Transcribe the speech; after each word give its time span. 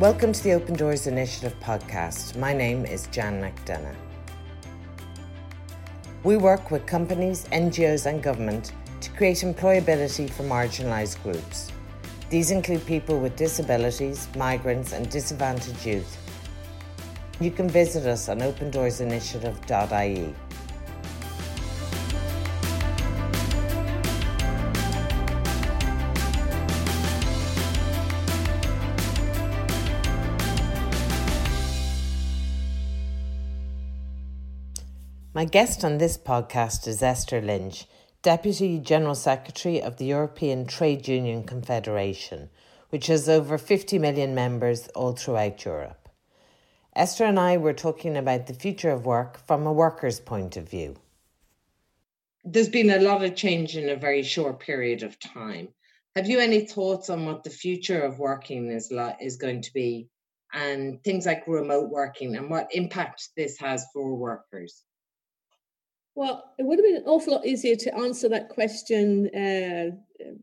Welcome 0.00 0.32
to 0.32 0.42
the 0.42 0.54
Open 0.54 0.76
Doors 0.76 1.06
Initiative 1.06 1.54
podcast. 1.60 2.34
My 2.34 2.54
name 2.54 2.86
is 2.86 3.06
Jan 3.08 3.38
McDonough. 3.38 3.94
We 6.24 6.38
work 6.38 6.70
with 6.70 6.86
companies, 6.86 7.44
NGOs, 7.52 8.06
and 8.06 8.22
government 8.22 8.72
to 9.02 9.10
create 9.10 9.36
employability 9.44 10.30
for 10.30 10.42
marginalised 10.44 11.22
groups. 11.22 11.70
These 12.30 12.50
include 12.50 12.86
people 12.86 13.20
with 13.20 13.36
disabilities, 13.36 14.26
migrants, 14.34 14.94
and 14.94 15.10
disadvantaged 15.10 15.84
youth. 15.84 16.16
You 17.38 17.50
can 17.50 17.68
visit 17.68 18.06
us 18.06 18.30
on 18.30 18.38
opendoorsinitiative.ie. 18.38 20.34
My 35.32 35.44
guest 35.44 35.84
on 35.84 35.98
this 35.98 36.18
podcast 36.18 36.88
is 36.88 37.04
Esther 37.04 37.40
Lynch, 37.40 37.86
Deputy 38.20 38.80
General 38.80 39.14
Secretary 39.14 39.80
of 39.80 39.96
the 39.96 40.06
European 40.06 40.66
Trade 40.66 41.06
Union 41.06 41.44
Confederation, 41.44 42.50
which 42.88 43.06
has 43.06 43.28
over 43.28 43.56
50 43.56 44.00
million 44.00 44.34
members 44.34 44.88
all 44.88 45.12
throughout 45.12 45.64
Europe. 45.64 46.08
Esther 46.96 47.26
and 47.26 47.38
I 47.38 47.58
were 47.58 47.72
talking 47.72 48.16
about 48.16 48.48
the 48.48 48.54
future 48.54 48.90
of 48.90 49.06
work 49.06 49.38
from 49.46 49.68
a 49.68 49.72
worker's 49.72 50.18
point 50.18 50.56
of 50.56 50.68
view. 50.68 50.96
There's 52.42 52.68
been 52.68 52.90
a 52.90 52.98
lot 52.98 53.22
of 53.22 53.36
change 53.36 53.76
in 53.76 53.88
a 53.88 53.94
very 53.94 54.24
short 54.24 54.58
period 54.58 55.04
of 55.04 55.20
time. 55.20 55.68
Have 56.16 56.28
you 56.28 56.40
any 56.40 56.62
thoughts 56.62 57.08
on 57.08 57.24
what 57.24 57.44
the 57.44 57.50
future 57.50 58.02
of 58.02 58.18
working 58.18 58.68
is, 58.72 58.92
is 59.20 59.36
going 59.36 59.62
to 59.62 59.72
be 59.72 60.08
and 60.52 61.00
things 61.04 61.24
like 61.24 61.46
remote 61.46 61.88
working 61.88 62.34
and 62.34 62.50
what 62.50 62.74
impact 62.74 63.28
this 63.36 63.60
has 63.60 63.86
for 63.94 64.16
workers? 64.16 64.82
Well, 66.20 66.52
it 66.58 66.64
would 66.64 66.78
have 66.78 66.84
been 66.84 66.96
an 66.96 67.06
awful 67.06 67.32
lot 67.32 67.46
easier 67.46 67.76
to 67.76 67.96
answer 67.96 68.28
that 68.28 68.50
question 68.50 69.30
uh, 69.34 69.96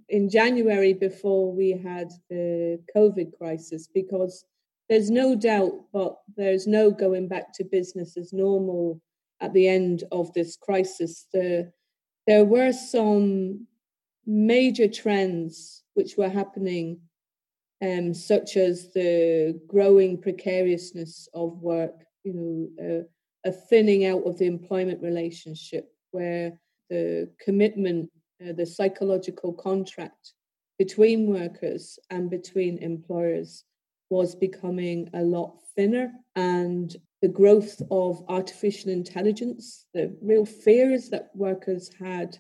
in 0.10 0.28
January 0.28 0.94
before 0.94 1.54
we 1.54 1.70
had 1.70 2.10
the 2.32 2.80
COVID 2.96 3.38
crisis 3.38 3.88
because 3.88 4.44
there's 4.90 5.12
no 5.12 5.36
doubt, 5.36 5.74
but 5.94 6.18
there's 6.36 6.66
no 6.66 6.90
going 6.90 7.28
back 7.28 7.54
to 7.54 7.64
business 7.64 8.18
as 8.18 8.34
normal 8.34 9.00
at 9.40 9.54
the 9.54 9.68
end 9.68 10.04
of 10.12 10.34
this 10.34 10.58
crisis. 10.58 11.28
The, 11.32 11.72
there 12.26 12.44
were 12.44 12.72
some 12.72 13.68
major 14.26 14.88
trends 14.88 15.84
which 15.94 16.18
were 16.18 16.28
happening, 16.28 17.02
um, 17.84 18.16
such 18.16 18.58
as 18.58 18.92
the 18.96 19.62
growing 19.68 20.20
precariousness 20.20 21.30
of 21.36 21.62
work, 21.62 22.04
you 22.24 22.34
know. 22.34 23.02
Uh, 23.04 23.04
a 23.46 23.52
thinning 23.52 24.06
out 24.06 24.24
of 24.26 24.38
the 24.38 24.46
employment 24.46 25.02
relationship 25.02 25.92
where 26.12 26.60
the 26.90 27.30
commitment, 27.40 28.10
uh, 28.42 28.54
the 28.54 28.66
psychological 28.66 29.54
contract 29.54 30.34
between 30.78 31.28
workers 31.28 32.00
and 32.10 32.30
between 32.30 32.78
employers 32.78 33.64
was 34.10 34.36
becoming 34.36 35.10
a 35.14 35.22
lot 35.22 35.58
thinner 35.76 36.12
and 36.36 36.96
the 37.22 37.28
growth 37.28 37.82
of 37.92 38.24
artificial 38.30 38.92
intelligence 38.92 39.86
the 39.94 40.16
real 40.22 40.46
fears 40.46 41.10
that 41.10 41.30
workers 41.36 41.90
had 42.00 42.38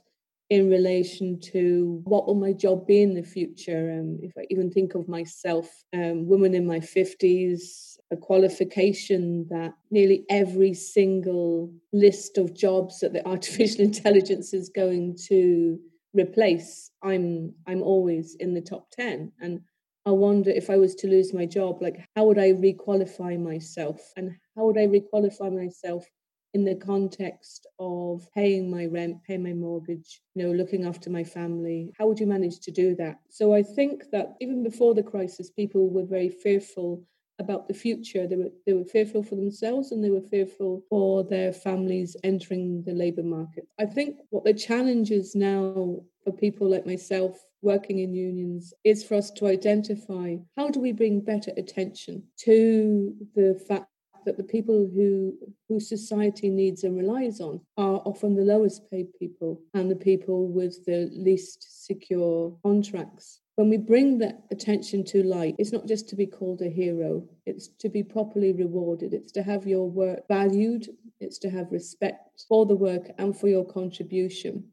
in 0.49 0.69
relation 0.69 1.39
to 1.39 2.01
what 2.05 2.25
will 2.25 2.35
my 2.35 2.53
job 2.53 2.87
be 2.87 3.01
in 3.01 3.13
the 3.13 3.23
future? 3.23 3.89
And 3.89 4.23
if 4.23 4.31
i 4.37 4.45
even 4.49 4.71
think 4.71 4.95
of 4.95 5.07
myself 5.07 5.67
um, 5.93 6.27
woman 6.27 6.53
in 6.55 6.65
my 6.65 6.79
50s 6.79 7.97
a 8.11 8.17
qualification 8.17 9.45
that 9.49 9.73
nearly 9.91 10.25
every 10.29 10.73
single 10.73 11.71
list 11.91 12.37
of 12.37 12.55
jobs 12.55 12.99
that 12.99 13.13
the 13.13 13.25
artificial 13.33 13.81
intelligence 13.81 14.53
is 14.53 14.69
going 14.69 15.17
to 15.27 15.79
replace 16.13 16.91
i'm 17.03 17.53
i'm 17.67 17.83
always 17.83 18.35
in 18.39 18.53
the 18.53 18.61
top 18.61 18.89
10 18.91 19.31
and 19.41 19.59
i 20.05 20.09
wonder 20.09 20.49
if 20.49 20.69
i 20.69 20.77
was 20.77 20.95
to 20.95 21.07
lose 21.07 21.33
my 21.33 21.45
job 21.45 21.81
like 21.81 21.99
how 22.15 22.23
would 22.25 22.39
i 22.39 22.51
requalify 22.53 23.39
myself? 23.39 23.99
And 24.15 24.31
how 24.55 24.65
would 24.65 24.77
i 24.77 24.87
requalify 24.87 25.53
myself 25.53 26.05
in 26.53 26.63
the 26.63 26.75
context 26.75 27.67
of 27.79 28.27
paying 28.33 28.69
my 28.69 28.85
rent, 28.85 29.23
paying 29.23 29.43
my 29.43 29.53
mortgage, 29.53 30.21
you 30.33 30.43
know, 30.43 30.51
looking 30.51 30.85
after 30.85 31.09
my 31.09 31.23
family. 31.23 31.93
How 31.97 32.07
would 32.07 32.19
you 32.19 32.27
manage 32.27 32.59
to 32.61 32.71
do 32.71 32.95
that? 32.95 33.19
So 33.29 33.53
I 33.53 33.63
think 33.63 34.09
that 34.11 34.35
even 34.41 34.63
before 34.63 34.93
the 34.93 35.03
crisis, 35.03 35.49
people 35.51 35.89
were 35.89 36.05
very 36.05 36.29
fearful 36.29 37.03
about 37.39 37.67
the 37.67 37.73
future. 37.73 38.27
They 38.27 38.35
were 38.35 38.51
they 38.65 38.73
were 38.73 38.85
fearful 38.85 39.23
for 39.23 39.35
themselves 39.35 39.91
and 39.91 40.03
they 40.03 40.09
were 40.09 40.21
fearful 40.21 40.83
for 40.89 41.23
their 41.23 41.53
families 41.53 42.15
entering 42.23 42.83
the 42.83 42.93
labour 42.93 43.23
market. 43.23 43.67
I 43.79 43.85
think 43.85 44.17
what 44.29 44.43
the 44.43 44.53
challenge 44.53 45.11
is 45.11 45.35
now 45.35 46.01
for 46.23 46.31
people 46.31 46.69
like 46.69 46.85
myself 46.85 47.37
working 47.61 47.99
in 47.99 48.13
unions 48.13 48.73
is 48.83 49.03
for 49.03 49.15
us 49.15 49.31
to 49.31 49.47
identify 49.47 50.35
how 50.55 50.69
do 50.69 50.79
we 50.79 50.91
bring 50.91 51.21
better 51.21 51.51
attention 51.57 52.23
to 52.37 53.13
the 53.35 53.59
fact 53.67 53.87
that 54.27 54.37
the 54.37 54.43
people 54.55 54.89
who 54.93 55.33
whose 55.67 55.89
society 55.89 56.49
needs 56.49 56.83
and 56.83 56.95
relies 56.95 57.39
on 57.39 57.59
are 57.77 58.01
often 58.05 58.35
the 58.35 58.43
lowest 58.43 58.89
paid 58.91 59.07
people 59.17 59.59
and 59.73 59.89
the 59.89 59.95
people 59.95 60.47
with 60.47 60.85
the 60.85 61.09
least 61.11 61.85
secure 61.87 62.55
contracts 62.61 63.41
when 63.57 63.69
we 63.69 63.77
bring 63.77 64.19
that 64.19 64.43
attention 64.51 65.03
to 65.03 65.23
light, 65.23 65.55
it's 65.57 65.71
not 65.71 65.87
just 65.87 66.07
to 66.09 66.15
be 66.15 66.27
called 66.27 66.61
a 66.61 66.69
hero, 66.69 67.27
it's 67.47 67.69
to 67.79 67.89
be 67.89 68.03
properly 68.03 68.53
rewarded, 68.53 69.15
it's 69.15 69.31
to 69.31 69.41
have 69.41 69.65
your 69.65 69.89
work 69.89 70.27
valued, 70.27 70.87
it's 71.19 71.39
to 71.39 71.49
have 71.49 71.71
respect 71.71 72.45
for 72.47 72.67
the 72.67 72.75
work 72.75 73.09
and 73.17 73.35
for 73.35 73.47
your 73.47 73.65
contribution. 73.65 74.63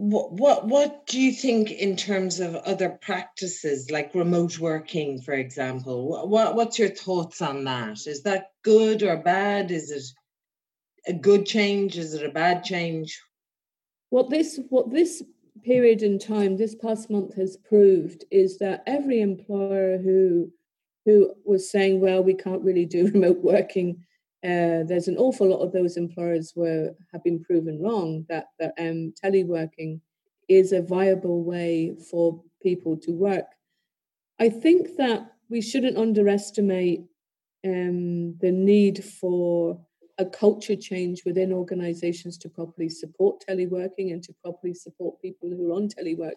What, 0.00 0.32
what 0.32 0.66
what 0.66 1.06
do 1.08 1.20
you 1.20 1.30
think 1.30 1.72
in 1.72 1.94
terms 1.94 2.40
of 2.40 2.54
other 2.54 2.88
practices 2.88 3.90
like 3.90 4.14
remote 4.14 4.58
working, 4.58 5.20
for 5.20 5.34
example? 5.34 6.26
What 6.26 6.54
what's 6.54 6.78
your 6.78 6.88
thoughts 6.88 7.42
on 7.42 7.64
that? 7.64 8.06
Is 8.06 8.22
that 8.22 8.52
good 8.62 9.02
or 9.02 9.18
bad? 9.18 9.70
Is 9.70 9.90
it 9.90 10.04
a 11.06 11.12
good 11.12 11.44
change? 11.44 11.98
Is 11.98 12.14
it 12.14 12.24
a 12.24 12.32
bad 12.32 12.64
change? 12.64 13.20
What 14.08 14.30
this 14.30 14.58
what 14.70 14.90
this 14.90 15.22
period 15.64 16.02
in 16.02 16.18
time 16.18 16.56
this 16.56 16.74
past 16.74 17.10
month 17.10 17.34
has 17.34 17.58
proved 17.58 18.24
is 18.30 18.56
that 18.56 18.82
every 18.86 19.20
employer 19.20 19.98
who 19.98 20.50
who 21.04 21.34
was 21.44 21.70
saying, 21.70 22.00
well, 22.00 22.24
we 22.24 22.32
can't 22.32 22.62
really 22.62 22.86
do 22.86 23.08
remote 23.12 23.42
working, 23.42 24.02
uh, 24.42 24.84
there's 24.84 25.08
an 25.08 25.18
awful 25.18 25.48
lot 25.48 25.60
of 25.60 25.72
those 25.72 25.96
employers 25.96 26.54
were 26.56 26.94
have 27.12 27.22
been 27.22 27.42
proven 27.42 27.80
wrong 27.82 28.24
that 28.28 28.46
that 28.58 28.72
um, 28.78 29.12
teleworking 29.22 30.00
is 30.48 30.72
a 30.72 30.82
viable 30.82 31.44
way 31.44 31.94
for 32.10 32.42
people 32.62 32.96
to 32.96 33.12
work. 33.12 33.46
I 34.38 34.48
think 34.48 34.96
that 34.96 35.32
we 35.50 35.60
shouldn't 35.60 35.98
underestimate 35.98 37.02
um, 37.64 38.36
the 38.38 38.50
need 38.50 39.04
for 39.04 39.78
a 40.18 40.24
culture 40.24 40.76
change 40.76 41.24
within 41.24 41.52
organizations 41.52 42.36
to 42.38 42.48
properly 42.48 42.88
support 42.88 43.42
teleworking 43.48 44.12
and 44.12 44.22
to 44.22 44.34
properly 44.42 44.74
support 44.74 45.20
people 45.20 45.48
who 45.48 45.70
are 45.70 45.76
on 45.76 45.88
telework. 45.88 46.36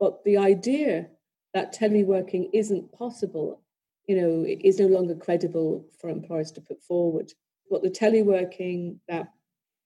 But 0.00 0.24
the 0.24 0.38
idea 0.38 1.08
that 1.54 1.74
teleworking 1.74 2.48
isn't 2.52 2.92
possible, 2.92 3.62
you 4.06 4.16
know, 4.20 4.44
is 4.46 4.80
no 4.80 4.86
longer 4.86 5.14
credible 5.14 5.84
for 6.00 6.10
employers 6.10 6.50
to 6.52 6.60
put 6.60 6.82
forward. 6.82 7.32
What 7.72 7.82
the 7.82 7.88
teleworking 7.88 8.98
that 9.08 9.32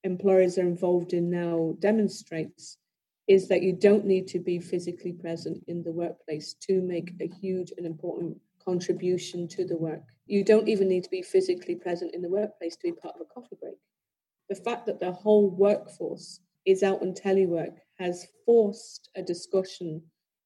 employers 0.03 0.59
are 0.59 0.67
involved 0.67 1.13
in 1.13 1.31
now 1.31 1.77
demonstrates 1.79 2.79
is 3.29 3.47
that 3.47 3.63
you 3.63 3.75
don't 3.75 4.05
need 4.05 4.27
to 4.27 4.41
be 4.41 4.59
physically 4.59 5.13
present 5.13 5.63
in 5.69 5.85
the 5.85 5.93
workplace 5.93 6.55
to 6.63 6.83
make 6.83 7.13
a 7.21 7.29
huge 7.29 7.73
and 7.77 7.87
important 7.87 8.39
contribution 8.59 9.47
to 9.47 9.65
the 9.65 9.77
work. 9.77 10.03
You 10.27 10.43
don't 10.43 10.67
even 10.67 10.89
need 10.89 11.05
to 11.05 11.11
be 11.11 11.23
physically 11.23 11.77
present 11.77 12.13
in 12.13 12.23
the 12.23 12.29
workplace 12.29 12.75
to 12.75 12.83
be 12.83 12.91
part 12.91 13.15
of 13.15 13.21
a 13.21 13.33
coffee 13.33 13.57
break. 13.61 13.79
The 14.49 14.57
fact 14.57 14.87
that 14.87 14.99
the 14.99 15.13
whole 15.13 15.49
workforce 15.49 16.41
is 16.65 16.83
out 16.83 17.03
on 17.03 17.15
telework 17.15 17.77
has 18.01 18.27
forced 18.45 19.11
a 19.15 19.23
discussion 19.23 20.03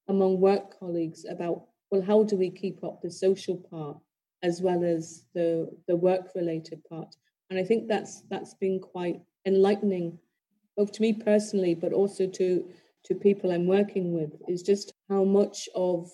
among 0.09 0.43
work 0.43 0.79
colleagues 0.79 1.25
about 1.25 1.69
well, 1.91 2.03
how 2.03 2.23
do 2.23 2.37
we 2.37 2.51
keep 2.51 2.85
up 2.85 3.01
the 3.01 3.11
social 3.11 3.57
part 3.57 3.97
as 4.43 4.61
well 4.61 4.85
as 4.85 5.25
the 5.33 5.71
the 5.89 5.97
work 5.97 6.33
related 6.35 6.85
part? 6.85 7.17
And 7.51 7.59
I 7.59 7.65
think 7.65 7.89
that's 7.89 8.23
that's 8.31 8.55
been 8.55 8.79
quite 8.81 9.21
enlightening, 9.45 10.19
both 10.77 10.93
to 10.93 11.03
me 11.03 11.13
personally, 11.13 11.75
but 11.75 11.93
also 11.93 12.27
to 12.27 12.65
to 13.05 13.15
people 13.15 13.51
I'm 13.51 13.67
working 13.67 14.13
with, 14.13 14.33
is 14.49 14.63
just 14.63 14.93
how 15.09 15.25
much 15.25 15.69
of 15.75 16.11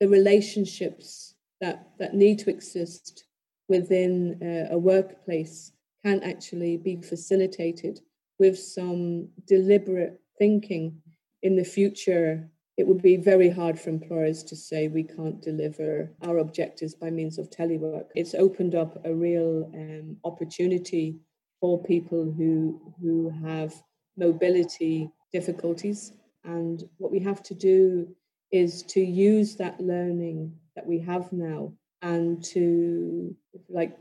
the 0.00 0.08
relationships 0.08 1.34
that 1.60 1.90
that 1.98 2.14
need 2.14 2.38
to 2.40 2.50
exist 2.50 3.24
within 3.68 4.40
uh, 4.42 4.74
a 4.74 4.78
workplace 4.78 5.72
can 6.04 6.22
actually 6.22 6.76
be 6.78 7.02
facilitated 7.02 8.00
with 8.38 8.58
some 8.58 9.28
deliberate 9.46 10.20
thinking 10.38 11.02
in 11.42 11.56
the 11.56 11.64
future 11.64 12.48
it 12.78 12.86
would 12.86 13.02
be 13.02 13.16
very 13.16 13.50
hard 13.50 13.78
for 13.78 13.90
employers 13.90 14.44
to 14.44 14.54
say 14.54 14.86
we 14.86 15.02
can't 15.02 15.42
deliver 15.42 16.08
our 16.22 16.38
objectives 16.38 16.94
by 16.94 17.10
means 17.10 17.36
of 17.36 17.50
telework. 17.50 18.06
It's 18.14 18.34
opened 18.34 18.76
up 18.76 19.04
a 19.04 19.12
real 19.12 19.68
um, 19.74 20.16
opportunity 20.24 21.18
for 21.60 21.82
people 21.82 22.32
who 22.38 22.80
who 23.02 23.30
have 23.44 23.74
mobility 24.16 25.10
difficulties, 25.32 26.12
and 26.44 26.84
what 26.98 27.10
we 27.10 27.18
have 27.18 27.42
to 27.42 27.54
do 27.54 28.08
is 28.52 28.84
to 28.84 29.00
use 29.00 29.56
that 29.56 29.80
learning 29.80 30.54
that 30.76 30.86
we 30.86 31.00
have 31.00 31.32
now 31.32 31.72
and 32.02 32.42
to 32.44 33.36
like 33.68 33.96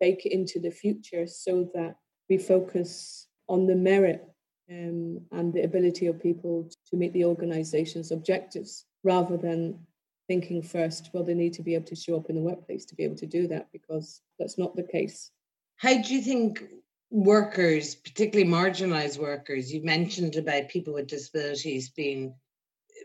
bake 0.00 0.26
it 0.26 0.32
into 0.32 0.60
the 0.60 0.70
future 0.70 1.26
so 1.26 1.68
that 1.74 1.96
we 2.28 2.36
focus 2.36 3.26
on 3.48 3.66
the 3.66 3.74
merit 3.74 4.22
um, 4.70 5.20
and 5.32 5.52
the 5.52 5.62
ability 5.62 6.06
of 6.06 6.22
people 6.22 6.68
to 6.90 6.96
meet 6.96 7.12
the 7.12 7.24
organization's 7.24 8.12
objectives 8.12 8.84
rather 9.02 9.36
than 9.36 9.78
thinking 10.26 10.62
first, 10.62 11.10
well, 11.12 11.24
they 11.24 11.34
need 11.34 11.54
to 11.54 11.62
be 11.62 11.74
able 11.74 11.86
to 11.86 11.96
show 11.96 12.16
up 12.16 12.28
in 12.28 12.36
the 12.36 12.42
workplace 12.42 12.84
to 12.84 12.94
be 12.94 13.04
able 13.04 13.16
to 13.16 13.26
do 13.26 13.48
that 13.48 13.68
because 13.72 14.20
that's 14.38 14.58
not 14.58 14.76
the 14.76 14.82
case. 14.82 15.30
How 15.76 16.00
do 16.02 16.14
you 16.14 16.20
think 16.20 16.64
workers, 17.10 17.94
particularly 17.94 18.50
marginalized 18.50 19.18
workers, 19.18 19.72
you 19.72 19.82
mentioned 19.82 20.36
about 20.36 20.68
people 20.68 20.94
with 20.94 21.06
disabilities 21.06 21.90
being 21.90 22.34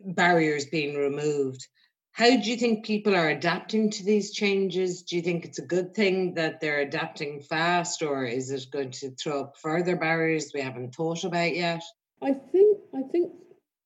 barriers 0.06 0.66
being 0.66 0.96
removed. 0.96 1.68
How 2.14 2.30
do 2.30 2.50
you 2.50 2.58
think 2.58 2.86
people 2.86 3.16
are 3.16 3.30
adapting 3.30 3.90
to 3.90 4.04
these 4.04 4.32
changes? 4.32 5.02
Do 5.02 5.16
you 5.16 5.24
think 5.24 5.46
it's 5.46 5.58
a 5.58 5.66
good 5.66 5.96
thing 5.96 6.36
that 6.36 6.62
they're 6.62 6.82
adapting 6.82 7.42
fast, 7.42 8.04
or 8.04 8.24
is 8.24 8.52
it 8.52 8.68
going 8.72 8.92
to 8.92 9.10
throw 9.12 9.42
up 9.42 9.58
further 9.58 9.96
barriers 9.96 10.52
we 10.54 10.62
haven't 10.62 10.94
thought 10.94 11.24
about 11.24 11.56
yet? 11.56 11.82
I 12.22 12.34
think 12.34 12.78
I 12.96 13.02
think 13.12 13.32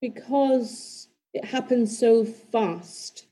because 0.02 1.08
it 1.34 1.46
happened 1.46 1.88
so 1.90 2.26
fast, 2.26 3.28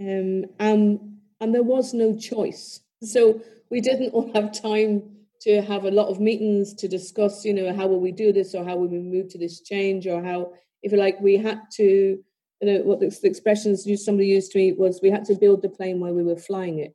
um, 0.00 0.46
and 0.58 1.18
and 1.40 1.54
there 1.54 1.62
was 1.62 1.92
no 1.92 2.16
choice, 2.16 2.80
so 3.02 3.42
we 3.68 3.82
didn't 3.82 4.14
all 4.14 4.32
have 4.34 4.52
time 4.52 5.02
to 5.42 5.60
have 5.60 5.84
a 5.84 5.90
lot 5.90 6.08
of 6.08 6.20
meetings 6.20 6.72
to 6.74 6.88
discuss, 6.88 7.44
you 7.44 7.52
know, 7.52 7.72
how 7.74 7.86
will 7.86 8.00
we 8.00 8.12
do 8.12 8.32
this, 8.32 8.54
or 8.54 8.64
how 8.64 8.76
will 8.76 8.88
we 8.88 8.98
move 8.98 9.28
to 9.28 9.38
this 9.38 9.60
change, 9.60 10.06
or 10.06 10.24
how, 10.24 10.54
if 10.82 10.92
like, 10.92 11.20
we 11.20 11.36
had 11.36 11.60
to 11.74 12.18
you 12.60 12.72
know, 12.72 12.80
what 12.82 13.00
the, 13.00 13.08
the 13.22 13.28
expressions 13.28 13.86
somebody 14.04 14.28
used 14.28 14.52
to 14.52 14.58
me 14.58 14.72
was 14.72 15.00
we 15.00 15.10
had 15.10 15.24
to 15.26 15.34
build 15.34 15.62
the 15.62 15.68
plane 15.68 16.00
while 16.00 16.12
we 16.12 16.24
were 16.24 16.36
flying 16.36 16.80
it. 16.80 16.94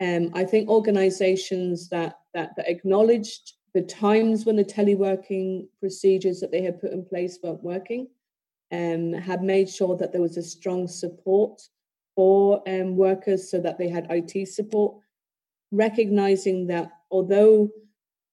Um, 0.00 0.30
I 0.34 0.44
think 0.44 0.68
organizations 0.68 1.88
that, 1.90 2.18
that, 2.34 2.56
that 2.56 2.68
acknowledged 2.68 3.54
the 3.74 3.82
times 3.82 4.44
when 4.44 4.56
the 4.56 4.64
teleworking 4.64 5.66
procedures 5.80 6.40
that 6.40 6.50
they 6.50 6.62
had 6.62 6.80
put 6.80 6.92
in 6.92 7.04
place 7.04 7.38
weren't 7.42 7.62
working 7.62 8.08
um, 8.70 9.12
had 9.12 9.42
made 9.42 9.68
sure 9.68 9.96
that 9.96 10.12
there 10.12 10.20
was 10.20 10.36
a 10.36 10.42
strong 10.42 10.86
support 10.88 11.60
for 12.14 12.62
um, 12.68 12.96
workers 12.96 13.50
so 13.50 13.60
that 13.60 13.78
they 13.78 13.88
had 13.88 14.06
IT 14.10 14.46
support, 14.48 14.96
recognizing 15.70 16.66
that 16.66 16.90
although 17.10 17.70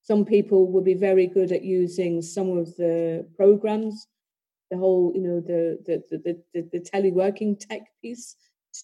some 0.02 0.26
people 0.26 0.68
would 0.72 0.84
be 0.84 0.94
very 0.94 1.28
good 1.28 1.52
at 1.52 1.64
using 1.64 2.22
some 2.22 2.58
of 2.58 2.76
the 2.78 3.26
programs, 3.36 4.08
the 4.72 4.78
whole, 4.78 5.12
you 5.16 5.22
know, 5.22 5.40
the 5.40 5.80
the 5.86 6.04
the 6.18 6.42
the, 6.54 6.70
the 6.72 6.80
teleworking 6.80 7.60
tech 7.60 7.82
piece 8.02 8.36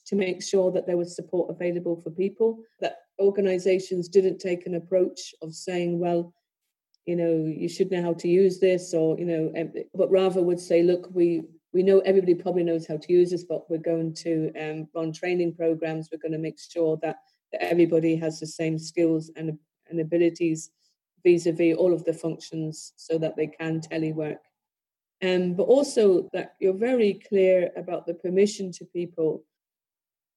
to 0.08 0.16
make 0.16 0.42
sure 0.42 0.72
that 0.72 0.88
there 0.88 0.98
was 0.98 1.16
support 1.16 1.50
available 1.50 2.02
for 2.02 2.10
people. 2.10 2.60
That 2.80 2.98
organisations 3.20 4.10
didn't 4.10 4.40
take 4.40 4.66
an 4.66 4.76
approach 4.76 5.34
of 5.42 5.54
saying, 5.54 6.00
well, 6.00 6.34
you 7.06 7.16
know, 7.16 7.46
you 7.46 7.70
should 7.70 7.92
know 7.92 8.02
how 8.02 8.14
to 8.14 8.28
use 8.28 8.60
this, 8.60 8.94
or 8.94 9.18
you 9.20 9.26
know, 9.26 9.72
but 9.94 10.12
rather 10.12 10.42
would 10.42 10.60
say, 10.60 10.82
look, 10.82 11.10
we 11.14 11.44
we 11.76 11.84
know 11.84 12.00
everybody 12.00 12.34
probably 12.34 12.64
knows 12.64 12.88
how 12.88 12.96
to 12.96 13.14
use 13.14 13.32
this, 13.32 13.44
but 13.44 13.70
we're 13.70 13.78
going 13.78 14.14
to 14.14 14.50
um, 14.60 14.88
run 14.96 15.12
training 15.12 15.54
programs. 15.54 16.08
We're 16.10 16.20
going 16.20 16.32
to 16.32 16.38
make 16.38 16.58
sure 16.58 16.98
that, 17.02 17.18
that 17.52 17.62
everybody 17.62 18.16
has 18.16 18.40
the 18.40 18.48
same 18.48 18.80
skills 18.80 19.30
and, 19.36 19.60
and 19.90 20.00
abilities 20.00 20.72
vis-a-vis 21.26 21.76
all 21.76 21.94
of 21.94 22.06
the 22.06 22.14
functions 22.14 22.94
so 22.96 23.18
that 23.18 23.36
they 23.36 23.48
can 23.48 23.82
telework 23.82 24.38
um, 25.26 25.54
but 25.54 25.64
also 25.64 26.30
that 26.34 26.56
you're 26.60 26.74
very 26.74 27.22
clear 27.28 27.72
about 27.76 28.06
the 28.06 28.14
permission 28.14 28.72
to 28.74 28.86
people 28.86 29.44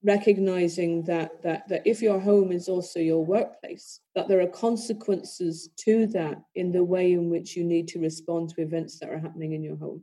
recognizing 0.05 1.03
that, 1.03 1.43
that 1.43 1.69
that 1.69 1.83
if 1.85 2.01
your 2.01 2.21
home 2.21 2.53
is 2.53 2.69
also 2.69 3.01
your 3.01 3.25
workplace 3.25 4.01
that 4.15 4.29
there 4.29 4.41
are 4.41 4.47
consequences 4.47 5.71
to 5.77 6.07
that 6.07 6.41
in 6.55 6.71
the 6.71 6.85
way 6.85 7.13
in 7.13 7.29
which 7.31 7.57
you 7.57 7.65
need 7.65 7.89
to 7.89 7.99
respond 7.99 8.49
to 8.49 8.63
events 8.63 8.99
that 8.99 9.11
are 9.11 9.19
happening 9.19 9.53
in 9.53 9.63
your 9.63 9.77
home. 9.77 10.03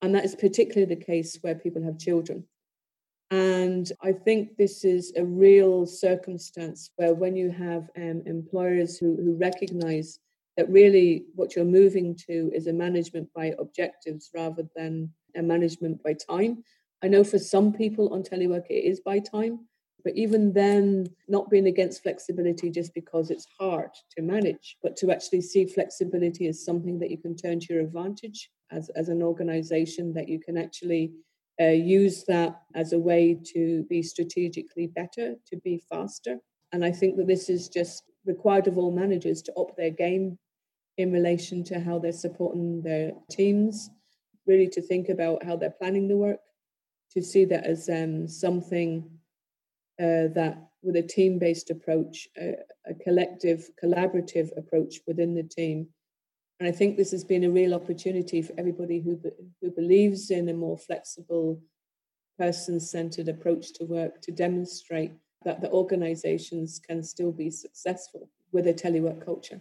And 0.00 0.14
that 0.14 0.24
is 0.24 0.34
particularly 0.34 0.94
the 0.94 1.04
case 1.04 1.36
where 1.42 1.54
people 1.54 1.82
have 1.82 1.98
children. 1.98 2.44
And 3.30 3.92
i 4.02 4.12
think 4.12 4.56
this 4.56 4.84
is 4.84 5.12
a 5.16 5.24
real 5.24 5.84
circumstance 5.84 6.90
where 6.96 7.12
when 7.12 7.36
you 7.36 7.50
have 7.50 7.90
um, 7.96 8.22
employers 8.24 8.96
who, 8.96 9.16
who 9.16 9.36
recognize 9.36 10.18
that 10.58 10.68
really 10.68 11.24
what 11.36 11.54
you're 11.54 11.64
moving 11.64 12.16
to 12.26 12.50
is 12.52 12.66
a 12.66 12.72
management 12.72 13.28
by 13.32 13.54
objectives 13.60 14.28
rather 14.34 14.64
than 14.74 15.08
a 15.36 15.40
management 15.40 16.02
by 16.02 16.12
time. 16.14 16.64
I 17.00 17.06
know 17.06 17.22
for 17.22 17.38
some 17.38 17.72
people 17.72 18.12
on 18.12 18.24
telework 18.24 18.66
it 18.68 18.84
is 18.84 18.98
by 19.00 19.20
time, 19.20 19.60
but 20.02 20.16
even 20.16 20.52
then, 20.52 21.06
not 21.28 21.48
being 21.48 21.68
against 21.68 22.02
flexibility 22.02 22.70
just 22.70 22.92
because 22.92 23.30
it's 23.30 23.46
hard 23.56 23.90
to 24.16 24.22
manage, 24.22 24.76
but 24.82 24.96
to 24.96 25.12
actually 25.12 25.42
see 25.42 25.64
flexibility 25.64 26.48
as 26.48 26.64
something 26.64 26.98
that 26.98 27.10
you 27.10 27.18
can 27.18 27.36
turn 27.36 27.60
to 27.60 27.74
your 27.74 27.82
advantage 27.82 28.50
as, 28.72 28.90
as 28.96 29.08
an 29.08 29.22
organization, 29.22 30.12
that 30.14 30.28
you 30.28 30.40
can 30.40 30.58
actually 30.58 31.12
uh, 31.60 31.66
use 31.66 32.24
that 32.24 32.62
as 32.74 32.92
a 32.92 32.98
way 32.98 33.38
to 33.54 33.84
be 33.88 34.02
strategically 34.02 34.88
better, 34.88 35.36
to 35.46 35.56
be 35.62 35.80
faster. 35.88 36.38
And 36.72 36.84
I 36.84 36.90
think 36.90 37.16
that 37.16 37.28
this 37.28 37.48
is 37.48 37.68
just 37.68 38.02
required 38.26 38.66
of 38.66 38.76
all 38.76 38.90
managers 38.90 39.40
to 39.42 39.54
up 39.54 39.76
their 39.76 39.90
game 39.90 40.36
in 40.98 41.12
relation 41.12 41.64
to 41.64 41.80
how 41.80 41.98
they're 41.98 42.12
supporting 42.12 42.82
their 42.82 43.12
teams, 43.30 43.88
really 44.46 44.68
to 44.68 44.82
think 44.82 45.08
about 45.08 45.44
how 45.44 45.56
they're 45.56 45.70
planning 45.70 46.08
the 46.08 46.16
work, 46.16 46.40
to 47.12 47.22
see 47.22 47.44
that 47.46 47.64
as 47.64 47.88
um, 47.88 48.28
something 48.28 49.08
uh, 50.00 50.28
that 50.34 50.68
with 50.82 50.96
a 50.96 51.02
team 51.02 51.38
based 51.38 51.70
approach, 51.70 52.28
a, 52.36 52.56
a, 52.86 52.94
collective, 52.94 53.70
collaborative 53.82 54.50
approach 54.56 55.00
within 55.06 55.34
the 55.34 55.42
team. 55.42 55.88
And 56.60 56.68
I 56.68 56.72
think 56.72 56.96
this 56.96 57.12
has 57.12 57.24
been 57.24 57.44
a 57.44 57.50
real 57.50 57.74
opportunity 57.74 58.42
for 58.42 58.52
everybody 58.58 59.00
who, 59.00 59.20
who 59.62 59.70
believes 59.70 60.30
in 60.30 60.48
a 60.48 60.54
more 60.54 60.76
flexible, 60.76 61.62
person 62.38 62.78
centered 62.78 63.28
approach 63.28 63.72
to 63.74 63.84
work 63.84 64.20
to 64.22 64.30
demonstrate 64.30 65.12
that 65.44 65.60
the 65.60 65.70
organizations 65.70 66.80
can 66.84 67.02
still 67.02 67.32
be 67.32 67.50
successful 67.50 68.28
with 68.52 68.66
a 68.66 68.74
telework 68.74 69.24
culture. 69.24 69.60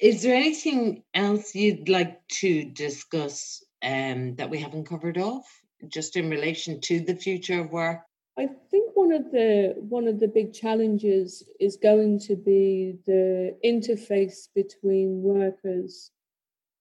Is 0.00 0.22
there 0.22 0.34
anything 0.34 1.04
else 1.14 1.54
you'd 1.54 1.88
like 1.88 2.26
to 2.40 2.64
discuss 2.64 3.62
um, 3.82 4.34
that 4.36 4.50
we 4.50 4.58
haven't 4.58 4.88
covered 4.88 5.18
off, 5.18 5.46
just 5.88 6.16
in 6.16 6.30
relation 6.30 6.80
to 6.82 7.00
the 7.00 7.14
future 7.14 7.60
of 7.60 7.70
work? 7.70 8.00
I 8.36 8.48
think 8.70 8.90
one 8.94 9.12
of 9.12 9.30
the 9.30 9.76
one 9.78 10.08
of 10.08 10.18
the 10.18 10.26
big 10.26 10.52
challenges 10.52 11.44
is 11.60 11.76
going 11.76 12.18
to 12.20 12.34
be 12.34 12.98
the 13.06 13.56
interface 13.64 14.48
between 14.52 15.22
workers 15.22 16.10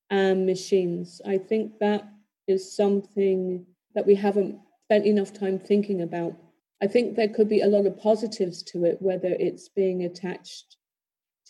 and 0.10 0.48
machines. 0.48 1.22
I 1.24 1.38
think 1.38 1.78
that 1.80 2.12
is 2.48 2.76
something 2.76 3.66
that 3.94 4.08
we 4.08 4.16
haven't 4.16 4.58
spent 4.86 5.06
enough 5.06 5.34
time 5.34 5.60
thinking 5.60 6.02
about. 6.02 6.34
I 6.82 6.88
think 6.88 7.16
there 7.16 7.30
could 7.30 7.48
be 7.48 7.62
a 7.62 7.68
lot 7.68 7.86
of 7.86 8.00
positives 8.00 8.64
to 8.64 8.86
it, 8.86 9.00
whether 9.00 9.30
it's 9.40 9.70
being 9.70 10.04
attached 10.04 10.78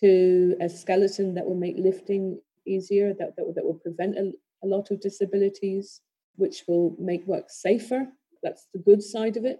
to 0.03 0.57
a 0.59 0.67
skeleton 0.67 1.33
that 1.33 1.45
will 1.45 1.55
make 1.55 1.77
lifting 1.77 2.41
easier, 2.67 3.13
that, 3.13 3.37
that, 3.37 3.53
that 3.55 3.63
will 3.63 3.79
prevent 3.85 4.17
a, 4.17 4.33
a 4.63 4.67
lot 4.67 4.91
of 4.91 4.99
disabilities, 4.99 6.01
which 6.35 6.63
will 6.67 6.93
make 6.99 7.25
work 7.25 7.45
safer. 7.47 8.07
That's 8.43 8.67
the 8.73 8.79
good 8.79 9.01
side 9.01 9.37
of 9.37 9.45
it. 9.45 9.59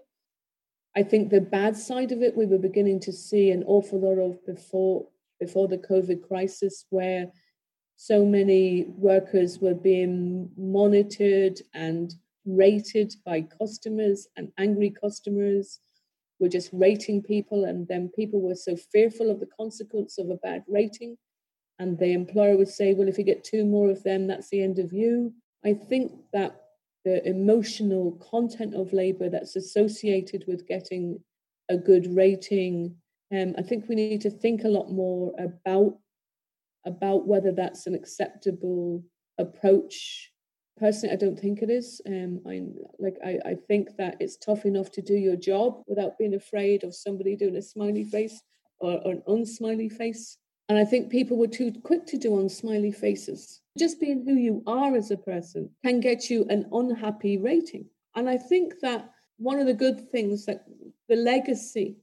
I 0.94 1.02
think 1.02 1.30
the 1.30 1.40
bad 1.40 1.76
side 1.76 2.12
of 2.12 2.22
it, 2.22 2.36
we 2.36 2.44
were 2.44 2.58
beginning 2.58 3.00
to 3.00 3.12
see 3.12 3.50
an 3.50 3.64
awful 3.66 4.00
lot 4.00 4.22
of 4.22 4.44
before 4.46 5.06
before 5.40 5.66
the 5.66 5.78
COVID 5.78 6.28
crisis, 6.28 6.84
where 6.90 7.26
so 7.96 8.24
many 8.24 8.86
workers 8.96 9.58
were 9.60 9.74
being 9.74 10.50
monitored 10.56 11.58
and 11.72 12.14
rated 12.44 13.14
by 13.24 13.40
customers 13.42 14.28
and 14.36 14.52
angry 14.58 14.90
customers 14.90 15.80
were 16.44 16.50
just 16.50 16.68
rating 16.72 17.22
people, 17.22 17.64
and 17.64 17.88
then 17.88 18.10
people 18.14 18.42
were 18.42 18.54
so 18.54 18.76
fearful 18.92 19.30
of 19.30 19.40
the 19.40 19.48
consequence 19.58 20.18
of 20.18 20.28
a 20.28 20.36
bad 20.36 20.62
rating. 20.68 21.16
And 21.78 21.98
the 21.98 22.12
employer 22.12 22.56
would 22.58 22.68
say, 22.68 22.92
Well, 22.92 23.08
if 23.08 23.16
you 23.16 23.24
get 23.24 23.42
two 23.42 23.64
more 23.64 23.90
of 23.90 24.02
them, 24.02 24.26
that's 24.26 24.50
the 24.50 24.62
end 24.62 24.78
of 24.78 24.92
you. 24.92 25.32
I 25.64 25.72
think 25.72 26.12
that 26.34 26.60
the 27.06 27.26
emotional 27.26 28.12
content 28.30 28.74
of 28.74 28.92
labor 28.92 29.30
that's 29.30 29.56
associated 29.56 30.44
with 30.46 30.68
getting 30.68 31.18
a 31.70 31.78
good 31.78 32.14
rating, 32.14 32.94
um, 33.34 33.54
I 33.56 33.62
think 33.62 33.88
we 33.88 33.94
need 33.94 34.20
to 34.20 34.30
think 34.30 34.64
a 34.64 34.68
lot 34.68 34.92
more 34.92 35.32
about 35.38 35.98
about 36.86 37.26
whether 37.26 37.50
that's 37.50 37.86
an 37.86 37.94
acceptable 37.94 39.02
approach 39.38 40.30
Personally, 40.76 41.14
I 41.14 41.16
don't 41.16 41.38
think 41.38 41.62
it 41.62 41.70
is. 41.70 42.00
Um, 42.06 42.40
I 42.46 42.62
like 42.98 43.16
I, 43.24 43.38
I 43.44 43.54
think 43.68 43.96
that 43.96 44.16
it's 44.18 44.36
tough 44.36 44.64
enough 44.64 44.90
to 44.92 45.02
do 45.02 45.14
your 45.14 45.36
job 45.36 45.82
without 45.86 46.18
being 46.18 46.34
afraid 46.34 46.82
of 46.82 46.94
somebody 46.94 47.36
doing 47.36 47.56
a 47.56 47.62
smiley 47.62 48.04
face 48.04 48.42
or, 48.78 49.00
or 49.04 49.12
an 49.12 49.22
unsmiley 49.28 49.90
face. 49.90 50.36
And 50.68 50.78
I 50.78 50.84
think 50.84 51.10
people 51.10 51.36
were 51.36 51.46
too 51.46 51.72
quick 51.84 52.06
to 52.06 52.18
do 52.18 52.30
unsmiley 52.30 52.94
faces. 52.94 53.60
Just 53.78 54.00
being 54.00 54.24
who 54.24 54.34
you 54.34 54.62
are 54.66 54.96
as 54.96 55.10
a 55.10 55.16
person 55.16 55.70
can 55.84 56.00
get 56.00 56.30
you 56.30 56.46
an 56.48 56.66
unhappy 56.72 57.36
rating. 57.38 57.86
And 58.16 58.28
I 58.28 58.36
think 58.36 58.74
that 58.80 59.10
one 59.36 59.58
of 59.58 59.66
the 59.66 59.74
good 59.74 60.10
things 60.10 60.46
that 60.46 60.64
the 61.08 61.16
legacy 61.16 61.98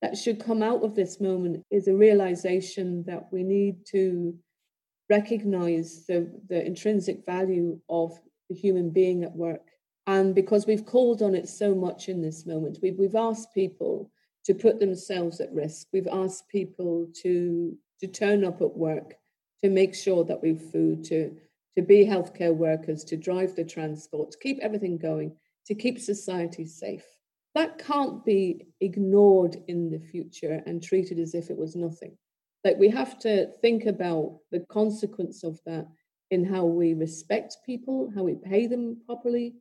that 0.00 0.16
should 0.16 0.44
come 0.44 0.62
out 0.62 0.82
of 0.82 0.94
this 0.94 1.20
moment 1.20 1.64
is 1.70 1.86
a 1.86 1.94
realization 1.94 3.04
that 3.06 3.28
we 3.30 3.42
need 3.42 3.86
to 3.86 4.34
recognize 5.10 6.06
the, 6.06 6.30
the 6.48 6.64
intrinsic 6.64 7.24
value 7.26 7.78
of 7.88 8.18
the 8.48 8.54
human 8.54 8.90
being 8.90 9.24
at 9.24 9.34
work. 9.34 9.68
And 10.06 10.34
because 10.34 10.66
we've 10.66 10.86
called 10.86 11.22
on 11.22 11.34
it 11.34 11.48
so 11.48 11.74
much 11.74 12.08
in 12.08 12.20
this 12.20 12.44
moment, 12.46 12.78
we've, 12.82 12.98
we've 12.98 13.14
asked 13.14 13.54
people 13.54 14.10
to 14.44 14.54
put 14.54 14.80
themselves 14.80 15.40
at 15.40 15.52
risk. 15.52 15.86
We've 15.92 16.08
asked 16.10 16.48
people 16.48 17.06
to, 17.22 17.76
to 18.00 18.06
turn 18.08 18.44
up 18.44 18.60
at 18.60 18.76
work, 18.76 19.14
to 19.62 19.70
make 19.70 19.94
sure 19.94 20.24
that 20.24 20.42
we've 20.42 20.60
food, 20.60 21.04
to, 21.04 21.36
to 21.76 21.82
be 21.82 22.04
healthcare 22.04 22.54
workers, 22.54 23.04
to 23.04 23.16
drive 23.16 23.54
the 23.54 23.64
transport, 23.64 24.32
to 24.32 24.38
keep 24.38 24.58
everything 24.60 24.98
going, 24.98 25.36
to 25.66 25.74
keep 25.74 26.00
society 26.00 26.66
safe. 26.66 27.04
That 27.54 27.78
can't 27.78 28.24
be 28.24 28.66
ignored 28.80 29.56
in 29.68 29.90
the 29.90 30.00
future 30.00 30.62
and 30.66 30.82
treated 30.82 31.18
as 31.18 31.34
if 31.34 31.50
it 31.50 31.56
was 31.56 31.76
nothing. 31.76 32.16
Like 32.64 32.78
we 32.78 32.88
have 32.90 33.18
to 33.20 33.46
think 33.60 33.86
about 33.86 34.38
the 34.50 34.60
consequence 34.60 35.42
of 35.42 35.60
that 35.66 35.86
in 36.30 36.44
how 36.44 36.64
we 36.64 36.94
respect 36.94 37.58
people, 37.66 38.10
how 38.14 38.22
we 38.22 38.34
pay 38.34 38.66
them 38.66 38.98
properly, 39.06 39.54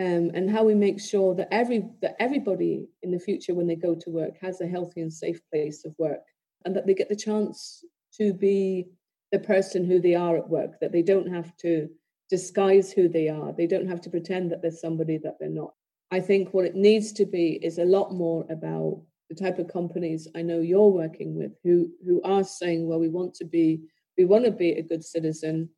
um, 0.00 0.30
and 0.34 0.50
how 0.50 0.64
we 0.64 0.74
make 0.74 1.00
sure 1.00 1.34
that 1.34 1.48
every 1.50 1.84
that 2.00 2.16
everybody 2.18 2.88
in 3.02 3.10
the 3.10 3.18
future 3.18 3.54
when 3.54 3.66
they 3.66 3.76
go 3.76 3.94
to 3.94 4.10
work 4.10 4.38
has 4.40 4.60
a 4.60 4.66
healthy 4.66 5.02
and 5.02 5.12
safe 5.12 5.40
place 5.52 5.84
of 5.84 5.94
work, 5.98 6.22
and 6.64 6.74
that 6.74 6.86
they 6.86 6.94
get 6.94 7.08
the 7.08 7.16
chance 7.16 7.84
to 8.14 8.32
be 8.32 8.86
the 9.30 9.38
person 9.38 9.84
who 9.84 10.00
they 10.00 10.14
are 10.14 10.36
at 10.36 10.48
work. 10.48 10.80
That 10.80 10.92
they 10.92 11.02
don't 11.02 11.28
have 11.32 11.54
to 11.58 11.88
disguise 12.30 12.90
who 12.92 13.08
they 13.08 13.28
are. 13.28 13.52
They 13.52 13.66
don't 13.66 13.88
have 13.88 14.00
to 14.02 14.10
pretend 14.10 14.50
that 14.50 14.62
they're 14.62 14.70
somebody 14.70 15.18
that 15.18 15.36
they're 15.38 15.50
not. 15.50 15.74
I 16.10 16.20
think 16.20 16.52
what 16.52 16.64
it 16.64 16.74
needs 16.74 17.12
to 17.12 17.26
be 17.26 17.58
is 17.62 17.78
a 17.78 17.84
lot 17.84 18.12
more 18.12 18.46
about 18.50 19.02
the 19.32 19.44
type 19.44 19.58
of 19.58 19.68
companies 19.68 20.28
I 20.36 20.42
know 20.42 20.60
you're 20.60 20.88
working 20.88 21.34
with 21.34 21.52
who 21.62 21.90
who 22.04 22.20
are 22.22 22.44
saying, 22.44 22.86
well, 22.86 22.98
we 22.98 23.08
want 23.08 23.34
to 23.36 23.44
be 23.44 23.80
we 24.18 24.24
want 24.26 24.44
to 24.44 24.50
be 24.50 24.72
a 24.72 24.82
good 24.82 25.02
citizen, 25.02 25.70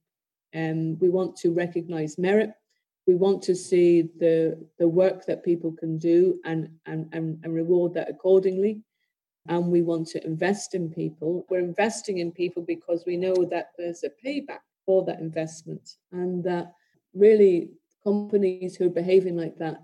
and 0.52 1.00
we 1.00 1.08
want 1.08 1.36
to 1.36 1.52
recognize 1.52 2.18
merit. 2.18 2.50
We 3.06 3.14
want 3.14 3.42
to 3.42 3.54
see 3.54 4.02
the 4.18 4.58
the 4.78 4.88
work 4.88 5.24
that 5.26 5.44
people 5.44 5.72
can 5.72 5.98
do 5.98 6.40
and 6.44 6.68
and 6.86 7.08
and, 7.12 7.38
and 7.44 7.54
reward 7.54 7.94
that 7.94 8.10
accordingly. 8.10 8.82
And 9.46 9.68
we 9.68 9.82
want 9.82 10.08
to 10.08 10.26
invest 10.26 10.74
in 10.74 10.90
people. 10.90 11.44
We're 11.50 11.58
investing 11.58 12.18
in 12.18 12.32
people 12.32 12.62
because 12.62 13.04
we 13.06 13.18
know 13.18 13.36
that 13.50 13.72
there's 13.76 14.02
a 14.02 14.10
payback 14.24 14.64
for 14.86 15.04
that 15.04 15.20
investment, 15.20 15.96
and 16.12 16.42
that 16.44 16.72
really 17.14 17.70
companies 18.02 18.74
who 18.74 18.86
are 18.86 19.00
behaving 19.02 19.36
like 19.36 19.56
that 19.58 19.82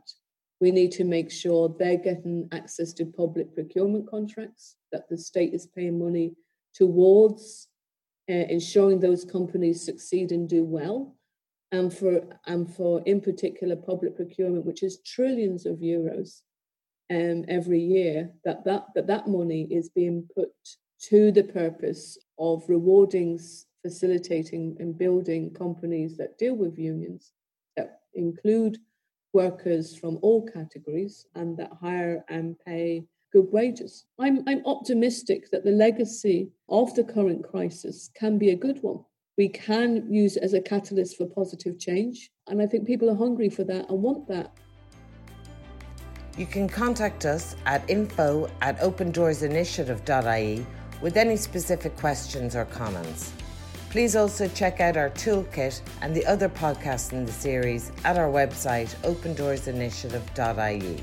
we 0.60 0.70
need 0.70 0.92
to 0.92 1.04
make 1.04 1.30
sure 1.30 1.68
they're 1.68 1.96
getting 1.96 2.48
access 2.52 2.92
to 2.94 3.06
public 3.06 3.54
procurement 3.54 4.08
contracts, 4.08 4.76
that 4.92 5.08
the 5.08 5.16
state 5.16 5.54
is 5.54 5.66
paying 5.66 5.98
money 5.98 6.34
towards 6.74 7.68
uh, 8.28 8.32
ensuring 8.32 9.00
those 9.00 9.24
companies 9.24 9.84
succeed 9.84 10.32
and 10.32 10.48
do 10.48 10.64
well. 10.64 11.16
And 11.72 11.92
for, 11.92 12.22
and 12.46 12.68
for, 12.68 13.00
in 13.06 13.20
particular, 13.20 13.76
public 13.76 14.16
procurement, 14.16 14.66
which 14.66 14.82
is 14.82 15.00
trillions 15.06 15.66
of 15.66 15.78
euros 15.78 16.40
um, 17.10 17.44
every 17.48 17.80
year, 17.80 18.30
that 18.44 18.64
that, 18.64 18.86
that 18.94 19.06
that 19.06 19.28
money 19.28 19.66
is 19.70 19.88
being 19.88 20.28
put 20.34 20.50
to 21.02 21.32
the 21.32 21.44
purpose 21.44 22.18
of 22.38 22.64
rewarding, 22.68 23.40
facilitating, 23.82 24.76
and 24.80 24.98
building 24.98 25.54
companies 25.54 26.16
that 26.18 26.38
deal 26.38 26.54
with 26.54 26.78
unions, 26.78 27.32
that 27.76 28.00
include 28.14 28.78
workers 29.32 29.96
from 29.96 30.18
all 30.22 30.46
categories 30.46 31.26
and 31.34 31.56
that 31.56 31.70
hire 31.80 32.25
and 32.28 32.56
pay 32.66 33.04
good 33.32 33.46
wages. 33.52 34.06
I'm, 34.18 34.42
I'm 34.46 34.64
optimistic 34.66 35.50
that 35.50 35.64
the 35.64 35.70
legacy 35.70 36.50
of 36.68 36.94
the 36.94 37.04
current 37.04 37.44
crisis 37.49 38.10
can 38.14 38.38
be 38.38 38.50
a 38.50 38.56
good 38.56 38.82
one. 38.82 39.04
We 39.38 39.49
can 39.49 40.12
use 40.12 40.37
it 40.37 40.42
as 40.42 40.54
a 40.54 40.60
catalyst 40.60 41.16
for 41.16 41.26
positive 41.26 41.78
change. 41.78 42.30
And 42.49 42.60
I 42.60 42.66
think 42.66 42.87
people 42.87 43.08
are 43.10 43.14
hungry 43.14 43.49
for 43.49 43.64
that 43.64 43.88
and 43.88 44.02
want 44.02 44.28
that. 44.28 44.52
You 46.37 46.46
can 46.46 46.68
contact 46.68 47.25
us 47.25 47.56
at 47.66 47.88
info 47.88 48.49
at 48.60 48.78
opendoorsinitiative.ie 48.80 50.66
with 51.00 51.16
any 51.16 51.37
specific 51.37 51.96
questions 51.96 52.54
or 52.56 52.64
comments. 52.66 53.32
Please 53.90 54.14
also 54.14 54.47
check 54.47 54.80
out 54.80 54.97
our 54.97 55.11
toolkit 55.11 55.80
and 56.00 56.14
the 56.14 56.25
other 56.25 56.49
podcasts 56.49 57.12
in 57.12 57.26
the 57.26 57.32
series 57.32 57.90
at 58.04 58.16
our 58.16 58.28
website 58.28 58.94
opendoorsinitiative.ie. 59.02 61.02